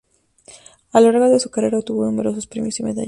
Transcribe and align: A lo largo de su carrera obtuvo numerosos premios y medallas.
A 0.93 0.99
lo 0.99 1.11
largo 1.11 1.29
de 1.29 1.39
su 1.39 1.51
carrera 1.51 1.77
obtuvo 1.77 2.05
numerosos 2.05 2.47
premios 2.47 2.79
y 2.79 2.83
medallas. 2.83 2.99